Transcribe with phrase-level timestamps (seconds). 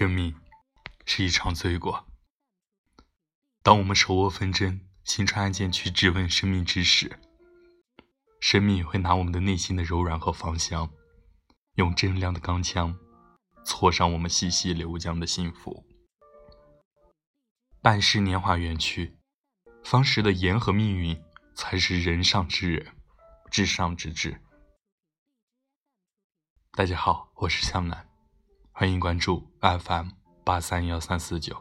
[0.00, 0.34] 生命
[1.04, 2.06] 是一场罪过。
[3.62, 7.20] 当我们手握分针，心穿案件去质问生命之时，
[8.40, 10.90] 生命会拿我们的内心的柔软和芳香，
[11.74, 12.98] 用铮亮的钢枪
[13.62, 15.84] 挫伤我们细细流江的幸福。
[17.82, 19.18] 半世年华远去，
[19.84, 21.22] 方识的言和命运
[21.54, 22.96] 才是人上之人，
[23.50, 24.40] 至上之至。
[26.72, 28.09] 大家好，我是向南，
[28.80, 30.08] 欢迎关注 FM
[30.42, 31.54] 八三幺三四九。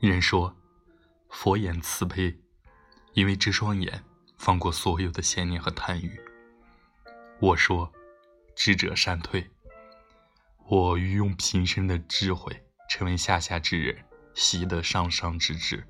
[0.00, 0.56] 人说。
[1.36, 2.34] 佛眼慈悲，
[3.16, 4.04] 因为这双眼
[4.36, 6.20] 放过所有的闲念和贪欲。
[7.40, 7.90] 我说，
[8.54, 9.48] 智者善退。
[10.68, 15.82] 我欲用平生的智慧，成为下下之人，习得上上之智，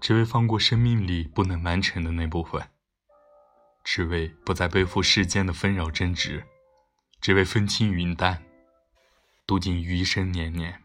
[0.00, 2.66] 只为放过生命里不能完成的那部分，
[3.84, 6.42] 只为不再背负世间的纷扰争执，
[7.20, 8.42] 只为风轻云淡，
[9.46, 10.82] 度尽余生年年。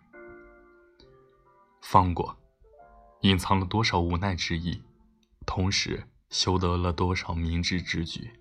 [1.82, 2.38] 放过。
[3.22, 4.84] 隐藏了多少无奈之意，
[5.46, 8.32] 同时修得了多少明智之举。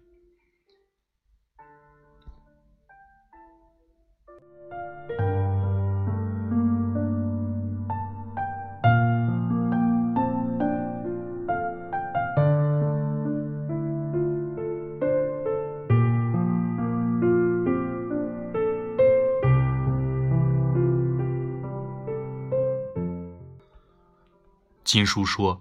[24.95, 25.61] 金书说：“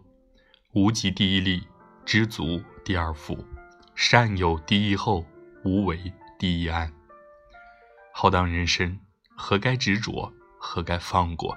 [0.75, 1.67] 无极第一利，
[2.03, 3.45] 知足第二富，
[3.93, 5.23] 善有第一厚，
[5.63, 6.91] 无为第一安。”
[8.11, 8.99] 浩荡人生，
[9.37, 10.33] 何该执着？
[10.57, 11.55] 何该放过？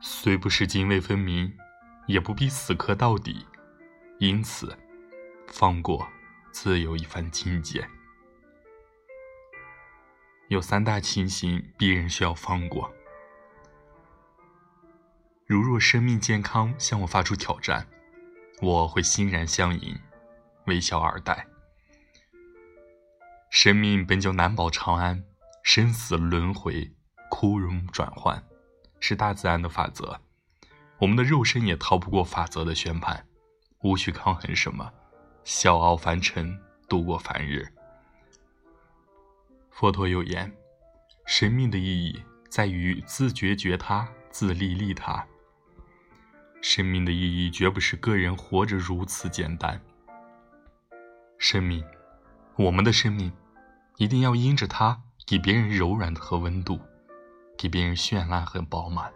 [0.00, 1.52] 虽不是泾渭分明，
[2.06, 3.44] 也不必死磕到底。
[4.20, 4.78] 因此，
[5.48, 6.06] 放过
[6.52, 7.84] 自有一番境界。
[10.46, 12.88] 有三大情形，必然需要放过。
[15.44, 17.88] 如若生命健康向我发出挑战，
[18.62, 19.98] 我会欣然相迎，
[20.66, 21.44] 微笑而待。
[23.50, 25.24] 生命本就难保长安，
[25.64, 26.92] 生死轮回，
[27.28, 28.40] 枯荣转换，
[29.00, 30.20] 是大自然的法则。
[30.98, 33.26] 我们的肉身也逃不过法则的宣判，
[33.82, 34.92] 无需抗衡什么，
[35.42, 36.56] 笑傲凡尘，
[36.88, 37.66] 度过凡日。
[39.72, 40.56] 佛陀有言：
[41.26, 45.26] 生命的意义在于自觉觉他，自利利他。
[46.62, 49.78] 生命的意义绝不是个人活着如此简单。
[51.36, 51.84] 生命，
[52.56, 53.32] 我们的生命，
[53.96, 56.78] 一定要因着它给别人柔软和温度，
[57.58, 59.12] 给别人绚烂和饱满。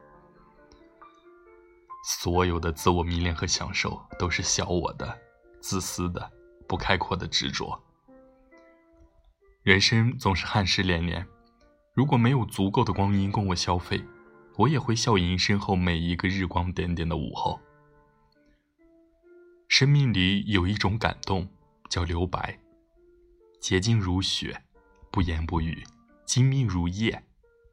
[2.05, 5.17] 所有的自我迷恋和享受，都是小我的、
[5.61, 6.29] 自私的、
[6.67, 7.81] 不开阔的执着。
[9.63, 11.25] 人生总是憾事连连，
[11.95, 14.05] 如果没有足够的光阴供我消费。
[14.57, 17.61] 我也会笑迎身后每一个日光点点的午后。
[19.69, 21.47] 生命里有一种感动，
[21.91, 22.59] 叫留白，
[23.61, 24.63] 洁净如雪，
[25.11, 25.85] 不言不语，
[26.25, 27.23] 精密如夜，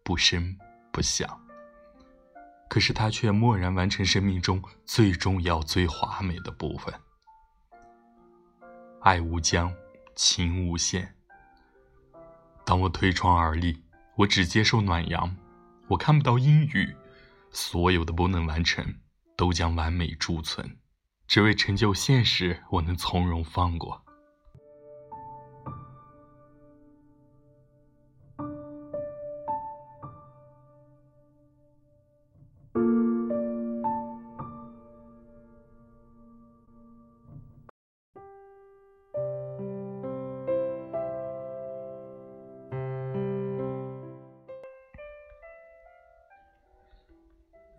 [0.03, 0.57] 不声
[0.91, 1.39] 不响。
[2.67, 6.93] 可是它却默然完成生命中最重要、最华美的部分。
[9.01, 9.73] 爱无疆，
[10.15, 11.15] 情无限。
[12.65, 13.81] 当我推窗而立，
[14.15, 15.33] 我只接受暖阳。
[15.93, 16.95] 我看不到阴雨，
[17.51, 18.83] 所有的不能完成，
[19.37, 20.77] 都将完美贮存，
[21.27, 22.63] 只为成就现实。
[22.71, 24.02] 我能从容放过。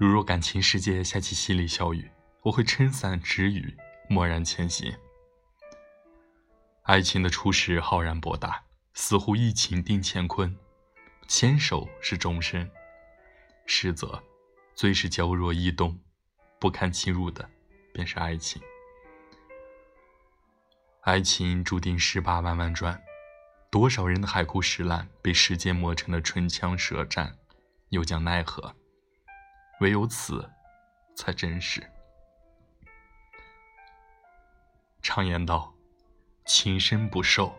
[0.05, 2.11] 如若感情世界下起淅沥小雨，
[2.43, 3.75] 我会撑伞止雨，
[4.07, 4.95] 默然前行。
[6.83, 10.55] 爱情的初始浩然博大，似乎一情定乾坤，
[11.27, 12.71] 牵手是终身，
[13.65, 14.23] 实则
[14.75, 15.99] 最是娇弱易动，
[16.59, 17.49] 不堪侵入的，
[17.95, 18.61] 便是爱情。
[21.01, 23.03] 爱情注定十八弯弯转，
[23.71, 27.39] 多少人的海枯石烂，被时间磨成了唇枪舌战，
[27.89, 28.77] 又将奈何？
[29.85, 30.51] 唯有此，
[31.15, 31.87] 才真实。
[35.03, 35.75] 常言道
[36.47, 37.55] ：“情深不寿，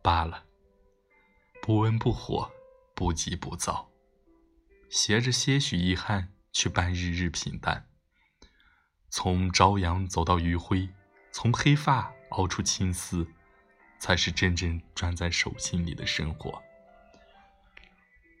[0.00, 0.44] 罢了。
[1.60, 2.50] 不温不火，
[2.94, 3.90] 不急不躁，
[4.88, 7.86] 携着些许遗憾去伴日日平淡。
[9.10, 10.88] 从朝阳走到余晖，
[11.32, 13.28] 从黑发熬出青丝，
[13.98, 16.62] 才是真正攥在手心里的生活。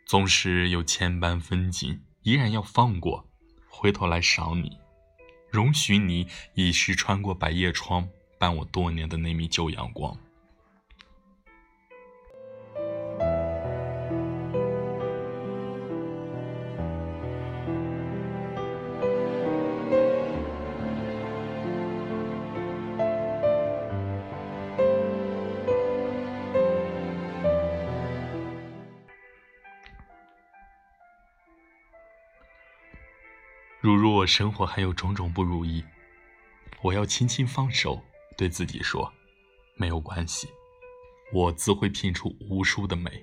[0.06, 3.24] 纵使有千般风景，依然要放过，
[3.68, 4.76] 回头来赏你。”
[5.48, 8.06] 容许你一时穿过百叶窗，
[8.36, 10.14] 伴我多年的那米旧阳光。
[33.86, 35.84] 如若我生活还有种种不如意，
[36.82, 38.02] 我要轻轻放手，
[38.36, 39.12] 对自己说
[39.78, 40.48] ：“没有关系，
[41.32, 43.22] 我自会拼出无数的美。”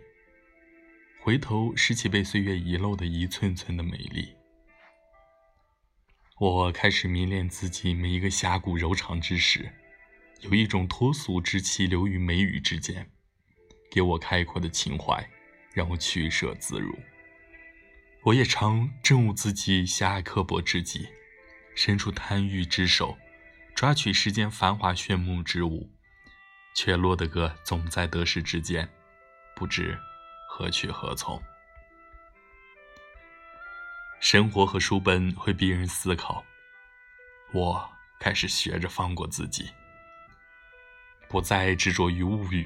[1.21, 4.33] 回头拾起被岁月遗漏的一寸寸的美丽，
[6.39, 9.69] 我开始迷恋自己每一个峡谷柔肠之时，
[10.39, 13.05] 有一种脱俗之气流于眉宇之间，
[13.91, 15.29] 给我开阔的情怀，
[15.73, 16.97] 让我取舍自如。
[18.23, 21.09] 我也常憎恶自己狭隘刻薄之极，
[21.75, 23.17] 伸出贪欲之手，
[23.75, 25.89] 抓取世间繁华炫目之物，
[26.73, 28.89] 却落得个总在得失之间，
[29.57, 29.99] 不知
[30.47, 31.41] 何去何从。
[34.21, 36.45] 生活和书本会逼人思考，
[37.51, 37.89] 我
[38.21, 39.69] 开始学着放过自己，
[41.27, 42.65] 不再执着于物欲，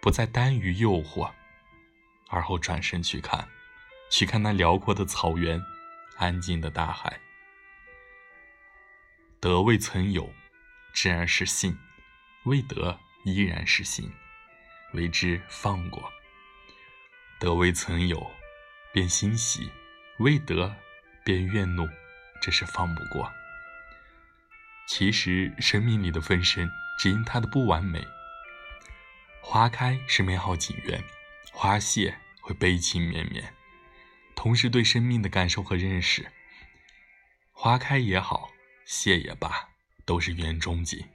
[0.00, 1.30] 不再耽于诱惑，
[2.30, 3.46] 而后转身去看。
[4.10, 5.62] 去看那辽阔的草原，
[6.16, 7.20] 安静的大海。
[9.40, 10.30] 得未曾有，
[10.92, 11.72] 自然是幸；
[12.44, 14.12] 未得，依然是幸，
[14.92, 16.12] 为之放过。
[17.38, 18.30] 得未曾有，
[18.92, 19.70] 便欣喜；
[20.18, 20.76] 未得，
[21.24, 21.88] 便怨怒，
[22.42, 23.32] 这是放不过。
[24.86, 26.68] 其实，生命里的分身，
[26.98, 28.06] 只因它的不完美。
[29.40, 31.02] 花开是美好景缘，
[31.52, 33.54] 花谢会悲情绵绵。
[34.42, 36.32] 同时对生命的感受和认识，
[37.52, 38.50] 花开也好，
[38.86, 39.68] 谢也罢，
[40.06, 41.06] 都是缘终景。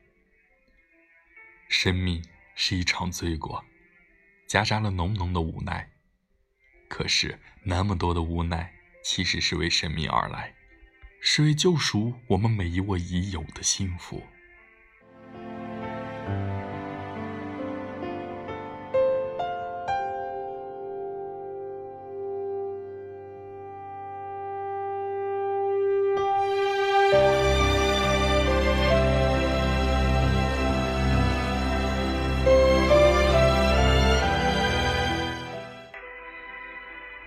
[1.67, 2.23] 生命
[2.53, 3.65] 是一场罪过，
[4.45, 5.89] 夹杂了浓浓的无奈。
[6.87, 8.71] 可是那么多的无奈，
[9.03, 10.53] 其实是为生命而来，
[11.19, 14.23] 是为救赎我们每一位已有的幸福。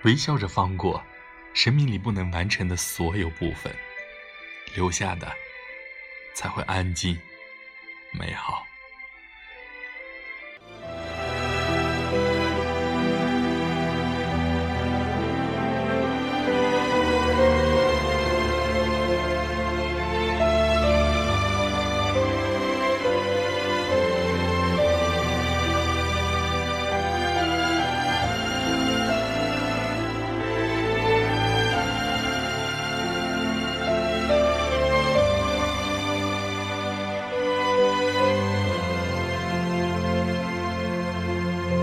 [0.03, 1.03] 微笑着放过
[1.53, 3.75] 生命里不能完成的所有部分，
[4.75, 5.31] 留下的
[6.33, 7.19] 才会安静
[8.11, 8.65] 美好。